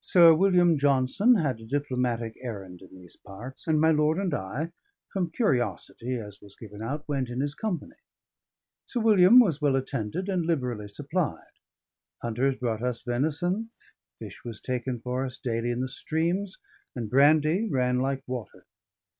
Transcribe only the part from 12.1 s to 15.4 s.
Hunters brought us venison, fish was taken for us